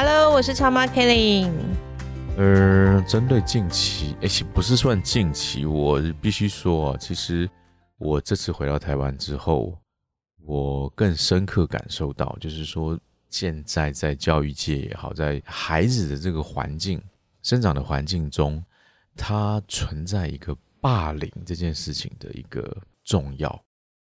[0.00, 1.50] Hello，我是超妈 Kelly。
[2.36, 7.50] 呃，针对近期，哎、其不是算近期，我必须说啊，其实
[7.96, 9.76] 我这次回到台湾之后，
[10.44, 12.96] 我更深刻感受到，就是说
[13.28, 17.02] 现在在教育界也好，在孩子的这个环境
[17.42, 18.64] 生长的环境中，
[19.16, 23.64] 它存在一个霸凌这件事情的一个重要。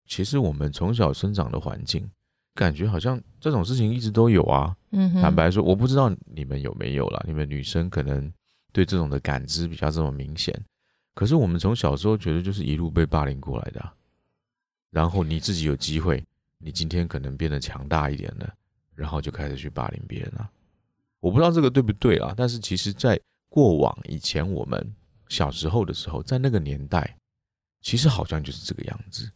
[0.09, 2.11] 其实我们从小生长的环境，
[2.57, 4.75] 感觉好像这种事情一直都有啊。
[5.21, 8.33] 坦白说，我不知道你们有没有啦，你们女生可能
[8.73, 10.59] 对这种的感知比较这么明显。
[11.15, 13.95] 可是我们从小时候觉得就是一路被霸凌过来的啊、
[14.91, 16.25] 然后你自己有机会，
[16.59, 18.53] 你今天可能变得强大一点了，
[18.95, 20.51] 然后就开始去霸凌别人了。
[21.21, 24.95] 我不知道这个对不对啊，但是其实，在过往以前我们
[25.29, 27.17] 小时候的时候，在那个年代，
[27.83, 29.31] 其实好像就是这个样子。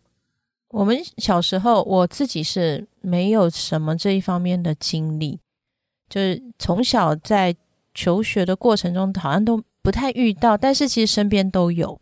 [0.71, 5.39] 我们小时候，我自己是没有什么这一方面的经历，
[6.09, 7.55] 就是从小在
[7.95, 12.01] 求学的过程中，好像都不太遇到，但是其实身边都有。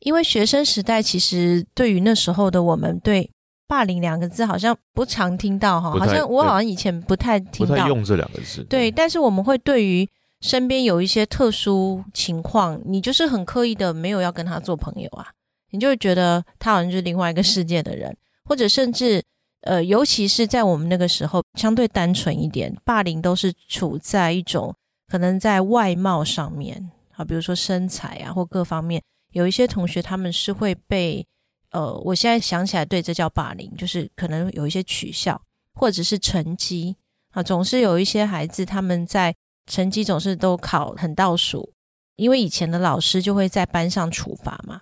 [0.00, 3.28] 因为学生时代，其实对于那时候的我们，对
[3.66, 7.74] “霸凌”两个字好像不常听到哈，好像我好像以前不太听到。
[7.74, 8.62] 太用这两个字。
[8.70, 10.08] 对，但是我们会对于
[10.40, 15.26] 身边有一些特殊情况，你就是很刻意的没有要跟他做朋友啊，
[15.70, 19.22] 你就会觉得他好像就是另外一个世界的人， 或者甚至
[19.62, 24.74] 呃，尤其是在我们那个时候相对单纯一点，霸凌都是处在一种
[25.08, 29.02] 可能在外貌上面啊，比如说身材啊或各方面，
[29.32, 31.26] 有一些同学他们是会被
[31.70, 35.40] 呃，我现在想起来，对，这叫霸凌，就是可能有一些取笑
[35.74, 36.96] 或者是成绩。
[37.32, 39.34] 啊，总是有一些孩子他们在
[39.66, 41.70] 成绩总是都考很倒数，
[42.16, 44.80] 因为以前的老师就会在班上处罚嘛，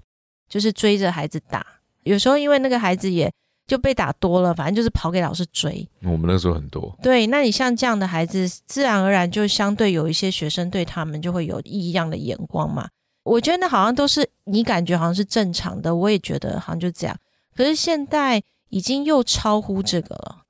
[0.49, 1.65] 就是追着孩子打。
[2.05, 3.33] 有时候因为那个孩子也
[3.67, 5.89] 就被打多了，反正就是跑给老师追。
[6.03, 6.97] 我们那个时候很多。
[7.03, 12.89] 对，那你像这样的孩子，自然而然就相对有一些学生对他们就会有异样的眼光嘛。
[13.25, 17.17] 我觉得那好像都是你感觉好像是正常的，我也觉得好像就这样。
[17.57, 20.43] 可是现在已经又超乎这个了，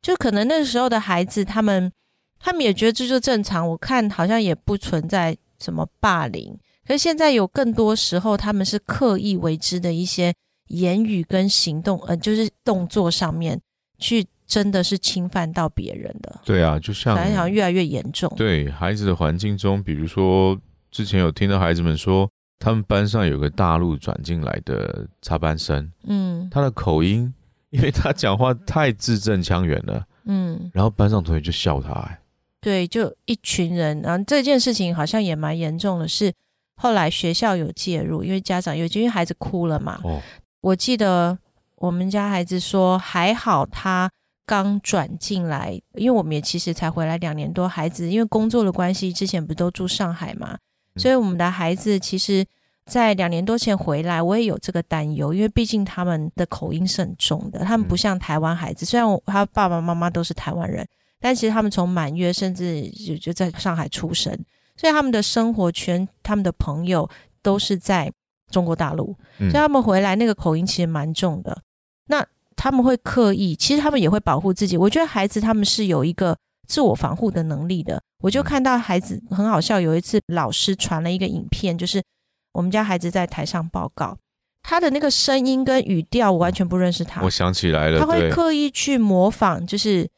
[0.00, 1.92] 就可能那个时候的孩子，他们
[2.40, 3.68] 他们也觉得这就正常。
[3.68, 10.34] 我看好像也不存在什么霸凌，可是现在有更多时候他们是刻意为之的一些
[10.68, 13.60] 言语跟行动，呃，就是动作上面
[13.98, 18.32] 去真的是侵犯到别人的，对啊，就像反正好像越来越严重。
[18.36, 20.58] 对孩子的环境中，比如说
[20.90, 22.28] 之前有听到孩子们说，
[22.58, 26.48] 他们班上有个大陆转进来的插班生，嗯。
[26.50, 27.32] 他的口音，
[27.70, 32.20] 因为他讲话太字正腔圆了，嗯，然后班上同学就笑他、哎。
[32.60, 36.32] 对，就一群人，然后这件事情好像也蛮严重的，是
[36.82, 40.00] 后来学校有介入，因为家长有因为孩子哭了嘛。
[40.02, 40.20] 哦，
[40.60, 41.38] 我记得
[41.76, 44.10] 我们家孩子说，还好他
[44.44, 50.58] 刚转进来，因为我们也其实才回来两年多，孩子因为工作的关系，之前不都住上海嘛，
[50.96, 52.44] 嗯所以我们的孩子其实。
[52.84, 58.84] 在两年多前回来，我也有这个担忧，因为毕竟他们的口音是很重的，他们不嗯像台湾孩子。
[58.84, 60.84] 虽然我他爸爸妈妈都是台湾人，
[61.20, 64.36] 但其实他们从满月甚至就就在上海出生，
[64.82, 67.08] 所以他们的生活圈、他们的朋友
[67.40, 68.10] 都是在
[68.50, 71.56] 中国大陆，嗯所以他们回来那个口音其实蛮重的。
[72.08, 72.26] 那
[72.56, 74.76] 他们会刻意，其实他们也会保护自己。
[74.76, 78.02] 我觉得孩子他们是有一个自我防护的能力的。
[78.24, 82.02] 我就看到孩子很好笑，有一次老师传了一个影片，就是
[82.52, 84.18] 我们家孩子在台上报告，
[84.64, 90.10] 他的那个声音跟语调我完全不认识他我，想起来了，他会刻意去模仿，就是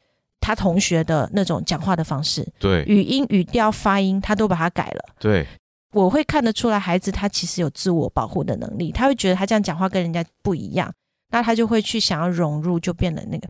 [0.45, 5.03] 他同学的那种讲话的方式，对语音、语调、发音，他都把它改了。
[5.19, 5.43] 对，
[5.91, 10.93] 我会看得出来，孩子他其实有自我保护的能力，他会觉得他这样讲话跟人家不一样，
[11.31, 13.47] 那他就会去想要融入，就变得那个。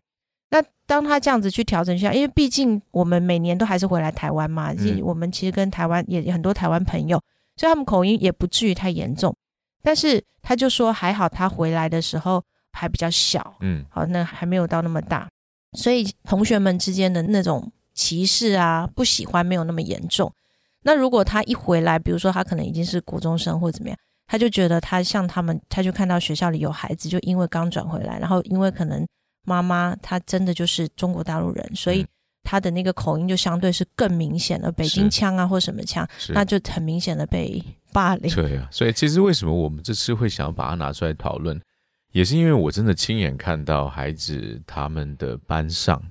[0.48, 7.20] 那当他这样子去调整一下，因为毕竟我们每年都还是回来台湾嘛，嗯我们其实跟台湾也很多台湾朋友，
[7.56, 9.36] 所以他们口音也不至于太严重。
[9.82, 12.42] 但是他就说还好，他回来的时候
[12.72, 15.28] 还比较小，嗯好，那还没有到那么大，
[15.76, 20.32] 所以同学们之间的那种歧视啊、不喜欢没有那么严重。
[20.82, 29.06] 那如果他一回来，比如说他可能已经是国中生或怎么样，他就觉得他像他们，他就看到学校里有孩子，就因为刚转回来，然后因为可能
[29.44, 32.08] 妈妈她真的就是中国大陆人，所以嗯
[32.44, 37.60] 他的那个口音就相对是更明显的，北京腔啊或什么腔，那就很明显的被
[37.92, 38.32] 霸凌。
[38.32, 41.60] 对啊，所以其实为什么我们这次会想要把它拿出来讨论，
[42.16, 46.02] 也是因为我真的亲眼看到孩子他们的班上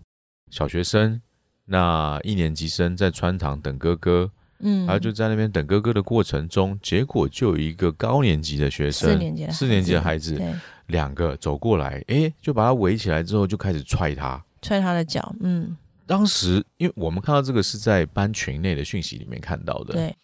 [0.52, 1.20] 小学生，
[1.66, 4.30] 那一年级生在穿堂等哥哥，
[4.60, 10.40] 嗯，然后就在那边等哥哥的过程中，结果就有一个高年级的学生，四年级四年级的孩子，
[10.86, 15.76] 两个走过来，哎，就把他围起来之后，就开始踹他，踹他的脚，嗯。
[16.06, 19.96] 当时，因为我们看到这个是在班群内的讯息里面看到的。
[19.96, 20.16] 对，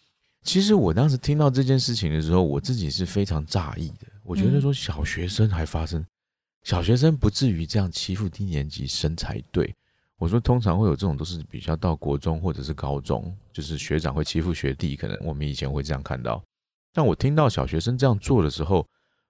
[0.44, 4.06] 其实我当时听到这件事情的时候，我自己是非常诧异的。
[4.24, 6.04] 我觉得说小学生还发生，
[6.62, 9.74] 小学生不至于这样欺负低年级生才对。
[10.18, 16.40] 我说通常会有这种都是比较到国中或者是高中，就是学长会欺负学弟，可能我们以前会这样看到。
[16.92, 18.86] 但我听到小学生这样做的时候，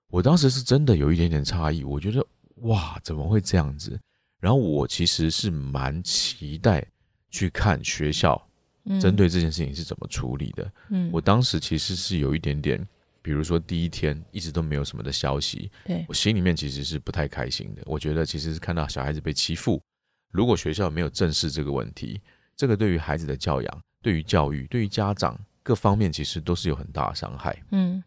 [0.08, 1.82] 我当时是真的有一点点诧异。
[1.82, 3.98] 我觉得哇，怎么会这样子？
[4.38, 6.84] 然后我其实是蛮期待
[7.30, 8.40] 去看学校
[9.00, 10.70] 针对这件事情是怎么处理的。
[10.90, 12.86] 嗯，我当时其实是有一点点，
[13.22, 17.82] 比如说第一天一直都没有什么的消息，对我心里面其实是不太开心的。
[17.86, 19.80] 我觉得其实是看到小孩子被欺负，
[20.30, 22.20] 如果学校没有正视这个问题，
[22.56, 27.56] 这个对于孩子的教养、对于教育、对于家长各方面，其实都是有很大的伤害。
[27.70, 28.02] 嗯，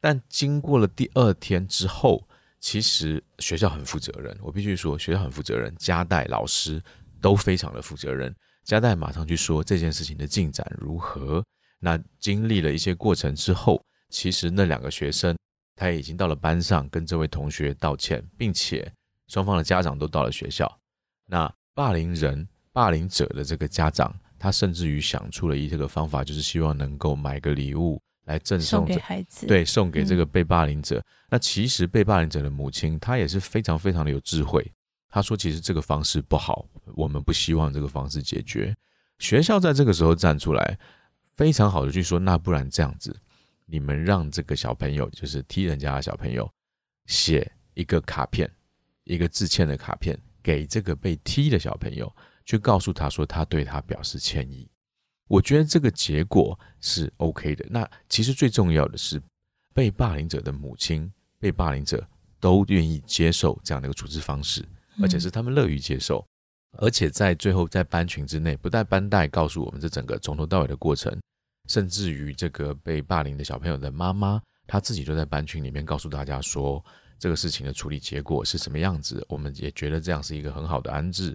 [0.00, 2.26] 但经过了第二天之后。
[2.60, 6.82] 其实学校很负责任，我必须说学校很负责任，加代老师
[7.20, 8.34] 都非常的负责任。
[8.62, 11.44] 加代马上去说这件事情的进展如何。
[11.78, 13.84] 那经历了一些过程之后，
[14.14, 15.36] 其实那两个学生
[15.74, 18.88] 他已经到了班上跟这位同学道歉，并且
[19.26, 20.72] 双方的家长都到了学校。
[21.26, 28.00] 那霸凌人、霸凌者的这个家长，他甚至于想出了一个方法，就是希望能够买个礼物。
[28.26, 31.04] 来赠送给孩子，对，送给这个被霸凌者。
[31.28, 34.64] 那其实被霸凌者的母亲，她也是非常非常的有智慧。
[35.10, 36.64] 她说：“其实这个方式不好，
[36.94, 38.74] 我们不希望这个方式解决。”
[39.20, 40.78] 学校在这个时候站出来，
[41.34, 43.14] 非常好的去说：“那不然这样子，
[43.66, 46.50] 你们让这个小朋友，就是踢人家的小朋友，
[47.06, 48.50] 写一个卡片，
[49.04, 52.14] 一个致歉的卡片，给这个被踢的小朋友，
[52.44, 54.68] 去告诉他说，他对他表示歉意。”
[55.26, 57.64] 我觉得这个结果是 OK 的。
[57.70, 59.20] 那其实最重要的是，
[59.72, 62.06] 被霸凌者的母亲、被霸凌者
[62.38, 64.62] 都愿意接受这样的一个处置方式，
[65.00, 66.24] 而且是他们乐于接受。
[66.76, 71.18] 而且在最后在班群之内，不但班代告诉我们这整个从头到尾的过程，
[71.68, 76.84] 甚至于这个被霸凌的小朋友的妈妈，她自己都在班群里面告诉大家说，
[77.18, 79.24] 这个事情的处理结果是什么样子。
[79.28, 81.34] 我们也觉得这样是一个很好的安置。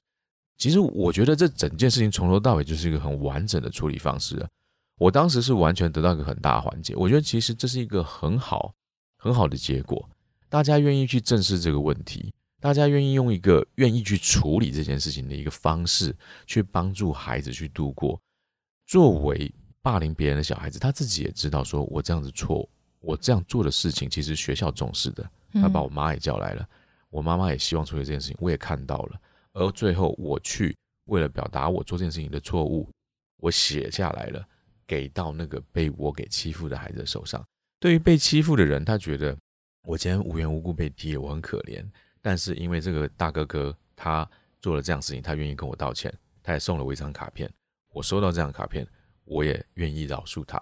[0.58, 4.46] 其实我觉得这整件事情从头到尾就是一个很完整的处理方式。
[4.98, 6.94] 我当时是完全得到一个很大的缓解。
[6.96, 8.74] 我觉得其实这是一个很好
[9.18, 10.10] 很好的结果。
[10.50, 16.14] 大家愿意去正视这个问题，大家愿意用一个愿意去处理这件事情的一个方式，
[16.46, 18.20] 去帮助孩子去度过。
[18.86, 19.50] 作为
[19.81, 22.68] 霸凌别人的小孩子，他自己也知道，说我这样子错，
[23.00, 25.30] 我这样做的事情，其实学校重视的。
[25.54, 26.68] 他把我妈也叫来了，
[27.10, 29.20] 我妈妈也希望处理这件事情，我也看到了。
[29.54, 32.88] 而最后，我去为了表达我做这件事情的错误，
[33.38, 34.46] 我写下来了，
[34.86, 37.44] 给到那个被我给欺负的孩子手上。
[37.80, 39.36] 对于被欺负的人，他觉得
[39.84, 41.84] 我今天无缘无故被踢，我很可怜。
[42.22, 44.30] 但是因为这个大哥哥他
[44.62, 47.50] 做了这样事情，他愿意跟我道歉，他也送了我一张卡片。
[47.92, 48.86] 我收到这张卡片，
[49.30, 50.60] 我也愿意饶恕他。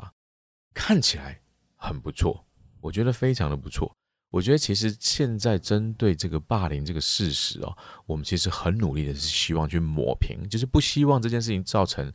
[0.74, 1.40] 看起来
[1.76, 2.45] 很不错，
[2.81, 3.92] 我觉得非常的不错。
[4.30, 12.12] 我觉得其实现在针对这个霸凌这个事实哦，我们其实很努力的是希望去抹平，就是不希望这件事情造成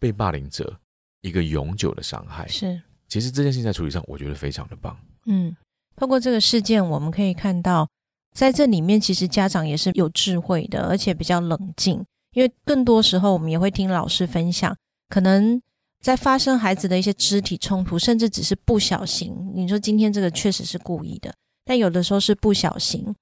[0.00, 0.76] 被霸凌者
[1.20, 2.48] 一个永久的伤害。
[2.48, 4.98] 是，其实这件事情在处理上，我觉得非常的棒。
[5.26, 5.56] 嗯，
[5.94, 7.88] 透过这个事件，我们可以看到，
[8.34, 14.76] 在这里面其实家长也是有智慧的，而且比较冷静，因为更多时候我们也会听老师分享，
[15.08, 15.62] 可能
[16.02, 21.32] 在发生孩子的一些肢体冲突，甚至只是不小心，你说今天这个确实是故意的。
[21.64, 23.14] 但有的时候是不小心，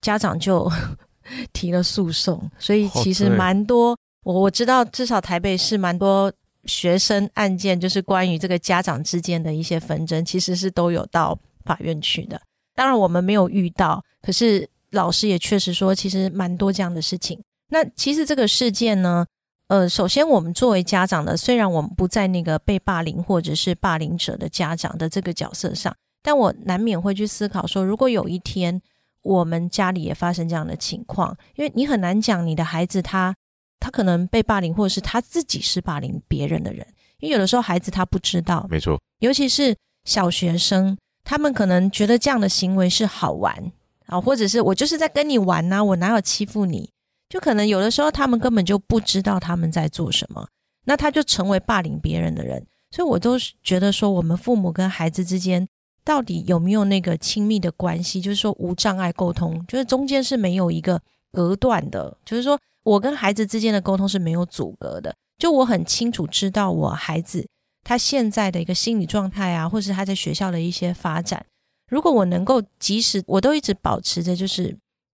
[0.00, 0.70] 家长就
[1.52, 3.98] 提了诉讼，所以其实蛮多。
[4.22, 6.32] 我我知道，至少台北市蛮多
[6.64, 12.40] 学生案件，就是关于这个家长之间的一些纷争，其实是都有到法院去的。
[12.74, 17.42] 当然我们没有遇到，可是老师也确实说，其实蛮多这样的事情。
[17.70, 19.26] 那其实这个事件呢，
[19.68, 25.94] 呃，首先我们作为家长的，虽然我们不在那个被霸凌或者是霸凌者的家长的这个角色上。
[26.22, 28.80] 但我难免会去思考说，如果有一天
[29.22, 33.34] 我们家里也发生这样的情况，因为你很难讲你的孩子他
[33.78, 36.86] 他可能被霸凌，或者是他自己是霸凌别人的人，
[37.20, 43.70] 因为有的时候孩子他不知道，没错，尤其是小学生，他们可能觉得这样的行为是好玩
[44.06, 46.90] 啊，或者是我就是在跟你玩呐，我哪有欺负你？
[47.28, 50.48] 就可能有的时候他们根本就不知道他们在做什么，
[50.86, 52.66] 那他就成为霸凌别人的人。
[52.90, 55.68] 所以我都觉得说，我们父母跟孩子之间
[56.02, 60.98] 到底有没有那个亲密的关系，就是说无障碍沟通，就是中间是没有一个
[61.30, 65.14] 隔断的，就是说我跟孩子之间的沟通是没有阻隔的。
[65.36, 67.46] 就我很清楚知道我孩子
[67.84, 71.44] 他现在的一个心理状态啊，或是他在学校的一些发展。
[71.90, 74.74] 如果我能够及时，我都一直保持着，就是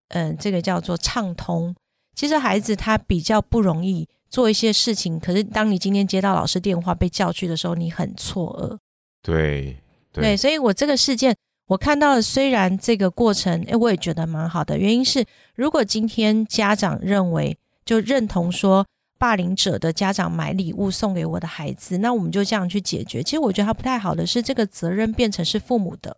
[0.10, 1.76] 嗯，这个叫做畅通。
[2.16, 8.78] 其实孩子他比较不容易做一些事情，可是当你今天接到老师电话被叫去的时候，你很错愕。
[9.22, 9.78] 对
[10.12, 11.36] 对，所以我这个事件
[11.68, 14.78] 我看到了，虽然这个过程，哎，我也觉得蛮好的。
[14.78, 18.86] 原因是，如果今天家长认为就认同说。
[19.20, 23.24] 霸凌者的家长买礼物送给我的孩子，那我们就这样去解决。
[23.24, 26.18] 其实我觉得他不太好的是，这个责任变成是父母的。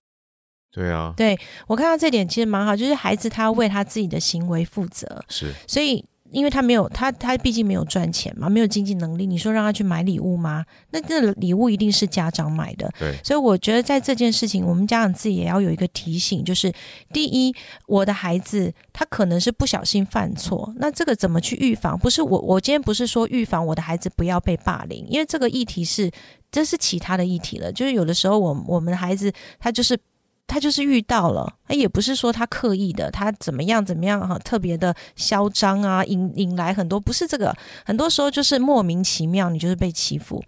[0.76, 5.24] 对啊，对我看到这点其实蛮好，就是孩子他为他自己的行为负责。
[5.30, 6.06] 是，所以。
[6.32, 9.26] 因为他没有他他毕竟没有赚钱嘛，没有经济能力。
[9.26, 10.66] 你说让他去买礼物吗？
[10.90, 12.92] 那这礼物一定是家长买的。
[13.00, 16.74] 对，所以我觉得在这件事情，我们家长自己也要有一个提醒，就是
[17.14, 17.56] 第一，
[17.88, 21.98] 我的孩子他可能是不小心犯错，那这个怎么去预防？
[21.98, 26.12] 不是我我今天不是说预防我的孩子不要被霸凌，因为这个议题是
[26.52, 27.72] 这是其他的议题了。
[27.72, 29.98] 就是有的时候我我们的孩子他就是。
[30.56, 37.54] 他就是遇到了，他也不是说他刻意的，他怎么样怎么样哈，特别的嚣张啊，引引来很多，不是这个，
[37.86, 40.42] 很多时候就是莫名其妙，你就是被欺负。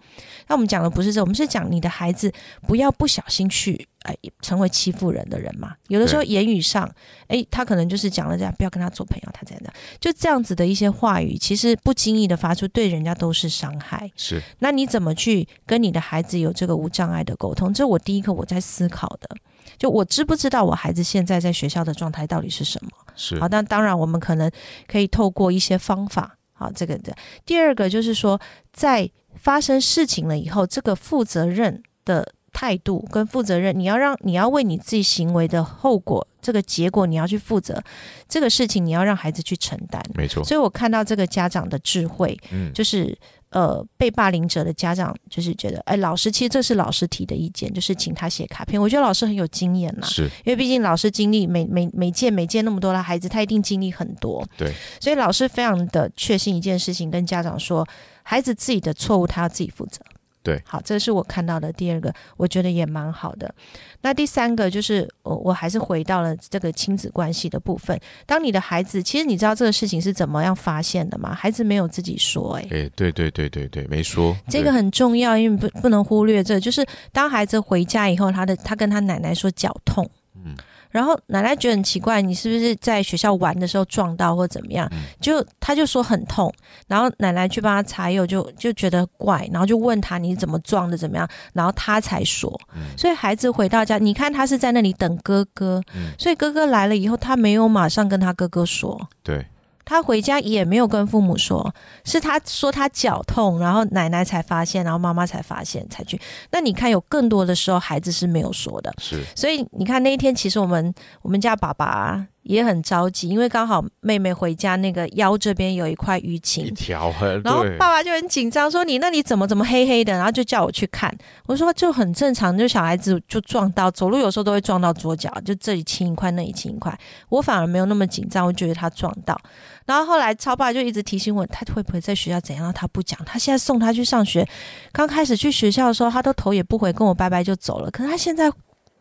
[0.48, 2.32] 那我们讲的不是这，我们是讲你的孩子
[2.66, 5.76] 不要不小心去哎成为欺负人的人嘛。
[5.88, 6.90] 有的时候言语上，
[7.28, 14.12] 哎，他可能就是讲了这样，不要跟他做朋友，他在那，就这样子的一些话语，其实不经意的发出，对人家都是伤害。
[14.16, 17.74] 是，那你怎么去跟你的孩子有这个无障碍的沟通？
[17.74, 19.30] 这我第一个我在思考的。
[19.78, 22.90] 就我知不知道我孩子现在在学校的状态到底是什么？
[23.16, 24.50] 是好，但当然我们可能
[24.88, 27.14] 可以透过一些方法，好，这个的。
[27.46, 28.40] 第二个就是说，
[28.72, 37.80] 在发生事情了以后，这个负责任的态度跟负责任，你要让你要为你自己行为的后果，这个结果你要去负责，
[38.28, 40.02] 这个事情你要让孩子去承担。
[40.16, 40.44] 没错。
[40.44, 43.16] 所以我看到这个家长的智慧，嗯，就是。
[43.50, 48.80] 呃，被霸凌者的家长就是觉得，哎，老师其实这是老师提的意见，就是请他写卡片。
[48.80, 54.46] 我觉得老师很有经验呐，是因为毕竟老师经历每每每届每届那么多的孩子，他一定经历很多。
[54.58, 57.88] 对，所以老师非常的确信一件事情，跟家长说，
[58.22, 60.02] 孩子自己的错误他要自己负责。
[60.48, 63.54] 对，好，这是我看到的第二个，我觉得也蛮好的。
[64.00, 68.00] 那第三个就是，我我还是回到了这个亲子关系的部分。
[68.26, 71.36] 当你的孩子，其实你知道这个事情是怎么样发现的吗？
[71.36, 74.34] 孩子没有自己说，哎，哎，对对对对对，没说。
[74.48, 80.56] 这个很重要，因为不不能忽略这，就是当孩子回家以后，他的他跟他奶奶说脚痛，嗯。
[80.98, 84.90] 然后奶奶觉得很奇怪，你是不是在学校玩的时候撞到或怎么样？
[85.22, 86.52] 就他就说很痛，
[86.88, 91.30] 然后奶奶去帮他擦药，就就觉得怪，然后就问他你怎么撞的怎么样？
[91.54, 92.52] 然后他才说，
[92.98, 95.80] 所以孩子回到家，你看他是在那里等哥哥，
[96.18, 99.46] 所以哥哥来了以后，他没有马上跟他哥哥说，对。
[99.88, 106.20] 他回家也没有跟父母说，是他说他脚痛，然后奶奶才发现，然后妈妈才发现才去。
[106.52, 109.24] 那你看，有更多的时候孩子是没有说的，是。
[109.34, 112.28] 所以你看那一天，其实我们我们家爸爸。
[112.48, 121.14] 也很着急，因为刚好妹妹回家，那个腰这边有一块淤青，一条痕，然后爸爸就很紧张，说你那里怎么怎么黑黑的，然后就叫我去看。
[121.46, 126.98] 我说就很正常，就小孩子就撞到，走路有时候都会撞到左脚，就这里青一块，那里青一块。
[127.30, 129.40] 我反而没有那么紧张，我觉得他撞到。
[129.86, 132.72] 然后后来超爸就一直提醒我，他会不会在学校怎样？
[132.74, 134.48] 他不讲，他现在送他去上学，
[134.92, 137.92] 刚开始去学校的时候，他都头也不回，跟我拜拜就走了。
[137.92, 138.52] 可是他现在。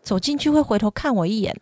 [0.07, 1.53] 走进去会回头看我一眼，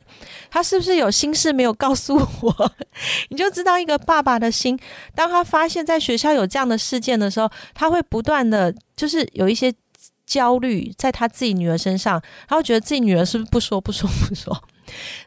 [0.50, 2.72] 他是不是有心事没有告诉我？
[3.30, 4.78] 你就知道一个爸爸的心。
[5.14, 9.72] 当他发现在学校有这样的事件的时候，他会不断的就是有一些
[10.26, 14.62] 焦虑在他自己女儿身上，他会觉得自己女儿是不是不说不说不说。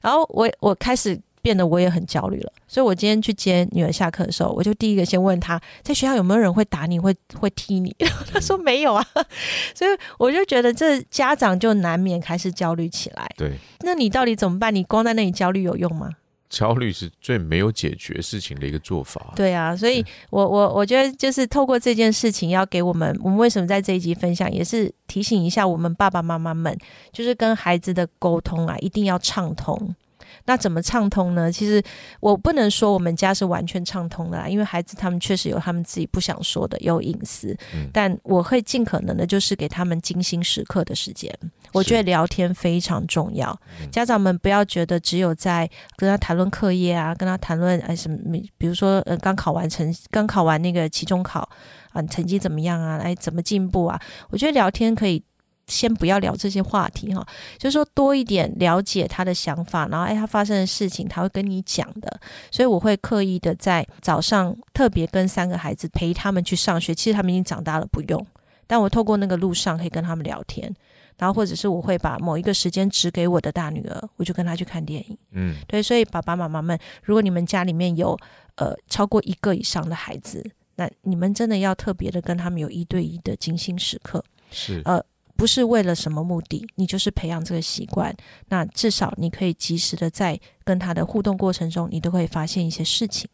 [0.02, 1.20] 然后我我开始。
[1.48, 7.96] 变得我也很焦虑了，所以我今天去接女儿下课的时候，我就第一个先问她在学校有没有人会打你，会会踢你。
[8.30, 9.02] 她说没有啊，
[9.74, 13.26] 所以我就觉得这家长就难免开始焦虑起来。
[13.38, 14.76] 对，那你到底怎么办？
[14.76, 16.10] 你光在那里焦虑有用吗？
[16.50, 19.32] 焦虑是最没有解决事情的一个做法。
[19.34, 26.78] 对啊，所以我我我觉得就是透过这件事情，要给我们，我们为什么在这一集分享，也是提醒一下我们爸爸妈妈们，
[27.14, 29.96] 就是跟孩子的沟通啊，一定要畅通。
[30.48, 31.52] 那怎么畅通呢？
[31.52, 31.84] 其实
[32.22, 37.56] 我不能说我们家是完全畅通的，因为孩子他们确实有他们自己不想说的，有隐私。
[37.94, 41.32] 但我会尽可能的，就是给他们精心时刻的时间。
[41.74, 43.56] 我觉得聊天非常重要，
[43.92, 51.48] 家长们不要觉得只有在跟他谈论课业啊，跟他谈论哎什么，比如说呃刚考完成，刚考完那个期中考
[51.92, 52.98] 啊，成绩怎么样啊？
[53.04, 54.02] 哎怎么进步啊？
[54.30, 55.22] 我觉得聊天可以。
[55.68, 57.26] 先不要聊这些话题哈，
[57.58, 62.20] 就是说多一点了解他的想法，然后哎，他发生的事情他会跟你讲的，
[62.50, 66.96] 所以我会刻意的在早上特别跟三个孩子陪他们去上学。
[66.96, 68.26] 其实他们已经长大了，不用，
[68.66, 70.74] 但我透过那个路上可以跟他们聊天，
[71.18, 75.18] 然后或者是我会把某一个时间指给我的大女儿，我就跟她去看电影。
[75.32, 78.18] 嗯，对，所以爸爸妈妈们，如果你们家里面有
[78.56, 84.24] 呃超过一个以上的孩子，那你们真的要特别的跟他们有一对一的精心时刻。
[84.50, 85.04] 是，呃。
[85.38, 88.14] 不是为了什么目的，你就是培养这个习惯。
[88.50, 93.30] 那至少你可以及时的在跟他的互动过程中，你都会发现一些事情。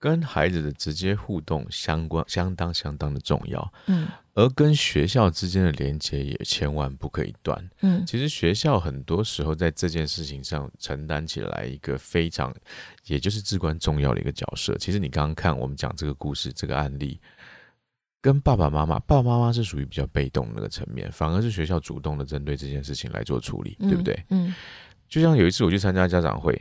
[0.00, 3.72] 跟孩子的直接互动相关，相当相当的重要。
[3.86, 7.70] 嗯，而跟学校之间的连接也千万不可以断。
[7.80, 12.54] 嗯，其实学校很多时候在这件事情上承担起来一个非常，
[13.06, 14.76] 也就是至关重要的一个角色。
[14.78, 17.20] 其实你刚刚看我们讲这个故事，这个案例。
[18.20, 24.24] 跟爸爸妈妈，爸爸妈妈是属于比较被动那个层面，反而是学校主动的针对这件事情来做处理，对不对？
[24.30, 24.52] 嗯，
[25.08, 26.52] 就像有一次我去参加家长会，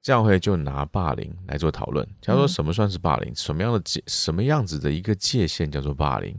[0.00, 6.34] 家长会就拿霸凌来做讨论，他说什么算是霸凌，什么样的界，什么样子的一个界限叫做霸凌？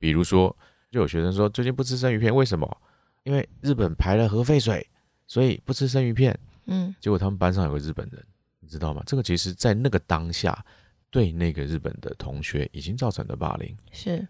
[0.00, 0.54] 比如说，
[0.90, 2.76] 就有学生说最近不吃生鱼片，为什么？
[3.22, 4.84] 因为日本排了核废水，
[5.26, 6.36] 所以不吃生鱼片。
[6.66, 8.24] 嗯，结果他们班上有个日本人，
[8.58, 9.02] 你知道吗？
[9.06, 10.64] 这个其实在那个当下。
[11.10, 14.26] 对那个日本的同学已经造成的霸凌是，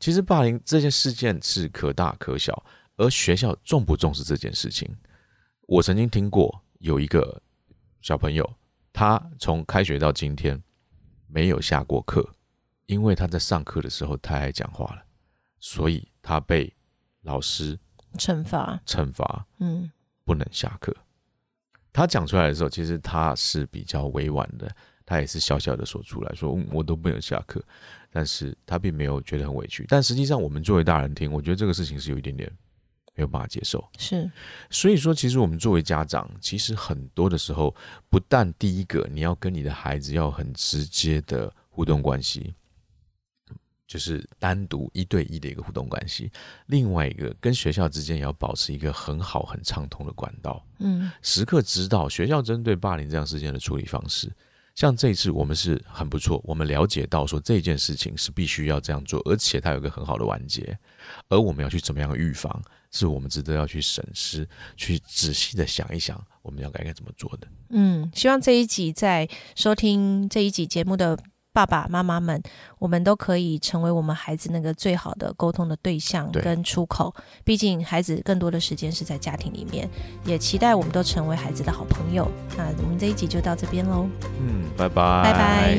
[0.00, 2.64] 其实霸凌这件事件是可大可小，
[2.96, 4.88] 而学校重不重视这件事情？
[5.66, 7.40] 我曾经听过有一个
[8.00, 8.50] 小朋友，
[8.92, 10.62] 他从开学到今天
[11.26, 12.28] 没有下过课，
[12.86, 15.02] 因为他在上课的时候太爱讲话了，
[15.60, 16.74] 所以他被
[17.22, 17.78] 老师
[18.14, 19.90] 惩罚，惩罚，嗯，
[20.24, 20.94] 不能下课。
[21.92, 24.74] 他讲出来的时候，其实他是比较委婉的。
[25.04, 27.62] 他也是小小的说出来，说我都不能下课，
[28.10, 29.84] 但是他并没有觉得很委屈。
[29.88, 32.50] 但实际上，我们作为大人听，我觉得这个事情是有一点点
[33.14, 33.86] 没有办法接受。
[33.98, 34.30] 是，
[34.70, 37.74] 所以说，其实我们作为家长，其实很多的时候，
[38.08, 42.54] 不但第一个你要跟你的孩子要很直接的互动关系，
[43.86, 46.30] 就是单独一对一的一个互动关系；
[46.66, 50.64] 另外一个，跟学校之间也要保持一个很好、很畅通的管道。
[50.78, 54.32] 嗯，时刻知道学校针对霸凌这样事件的处理方式。
[54.74, 60.78] 像这一次我们是很不错，我们了解到说这件事情是必须要这样做，而且它有一个很好的完结，
[61.28, 67.46] 而我们要去怎么样预防，是我们值得要去审视、去仔细的想一想，我们要该该怎么做的。
[67.70, 71.18] 嗯，希望这一集在收听这一集节目的。
[71.52, 72.42] 爸爸妈妈们，
[72.78, 77.14] 我们都可以成为我们孩子那个最好的沟通的对象跟出口。
[77.44, 79.86] 毕竟孩子更多的时间是在家庭里面，
[80.24, 82.26] 也期待我们都成为孩子的好朋友。
[82.56, 84.08] 那我们这一集就到这边喽。
[84.40, 85.76] 嗯，拜拜，拜拜。